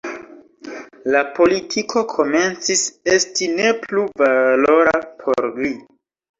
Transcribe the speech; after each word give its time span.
La 1.15 1.21
politiko 1.39 2.03
komencis 2.15 2.83
esti 3.19 3.53
ne 3.61 3.71
plu 3.87 4.09
valora 4.25 4.99
por 5.23 5.49
li. 5.63 5.75